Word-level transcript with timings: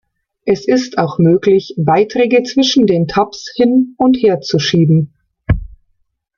Es 0.47 0.67
ist 0.67 0.97
auch 0.97 1.19
möglich, 1.19 1.75
Beiträge 1.77 2.41
zwischen 2.41 2.87
den 2.87 3.07
Tabs 3.07 3.53
hin 3.55 3.93
und 3.99 4.17
her 4.17 4.39
zu 4.41 4.57
schieben. 4.57 5.13